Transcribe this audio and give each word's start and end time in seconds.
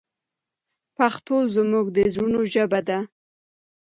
پښتو 0.97 1.35
زموږ 1.55 1.85
د 1.95 1.97
زړونو 2.13 2.39
ژبه 2.53 2.79
ده. 2.87 2.99